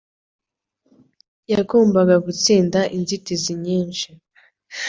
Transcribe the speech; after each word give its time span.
Yagombaga 1.53 2.15
gutsinda 2.25 2.79
inzitizi 2.95 3.53
nyinshi. 3.65 4.07